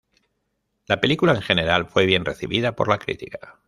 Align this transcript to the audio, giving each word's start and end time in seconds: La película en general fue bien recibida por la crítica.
La 0.87 0.99
película 0.99 1.31
en 1.35 1.43
general 1.43 1.85
fue 1.85 2.07
bien 2.07 2.25
recibida 2.25 2.75
por 2.75 2.87
la 2.87 2.97
crítica. 2.97 3.59